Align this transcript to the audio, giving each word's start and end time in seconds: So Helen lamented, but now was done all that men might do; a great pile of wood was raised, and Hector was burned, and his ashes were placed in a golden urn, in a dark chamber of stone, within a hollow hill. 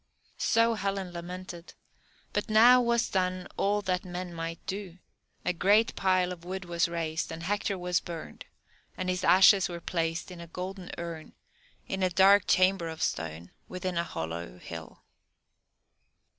So 0.39 0.73
Helen 0.73 1.13
lamented, 1.13 1.75
but 2.33 2.49
now 2.49 2.81
was 2.81 3.07
done 3.07 3.47
all 3.55 3.83
that 3.83 4.03
men 4.03 4.33
might 4.33 4.59
do; 4.65 4.97
a 5.45 5.53
great 5.53 5.95
pile 5.95 6.31
of 6.31 6.43
wood 6.43 6.65
was 6.65 6.87
raised, 6.89 7.31
and 7.31 7.43
Hector 7.43 7.77
was 7.77 7.99
burned, 7.99 8.45
and 8.97 9.09
his 9.11 9.23
ashes 9.23 9.69
were 9.69 9.79
placed 9.79 10.31
in 10.31 10.41
a 10.41 10.47
golden 10.47 10.89
urn, 10.97 11.33
in 11.87 12.01
a 12.01 12.09
dark 12.09 12.47
chamber 12.47 12.89
of 12.89 13.03
stone, 13.03 13.51
within 13.67 13.95
a 13.95 14.03
hollow 14.03 14.57
hill. 14.57 15.03